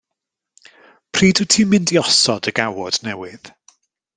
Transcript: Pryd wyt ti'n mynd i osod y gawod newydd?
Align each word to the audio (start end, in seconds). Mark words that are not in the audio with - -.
Pryd 1.15 1.41
wyt 1.41 1.51
ti'n 1.55 1.69
mynd 1.73 1.93
i 1.97 2.01
osod 2.03 2.51
y 2.53 2.55
gawod 2.61 2.99
newydd? 3.09 3.53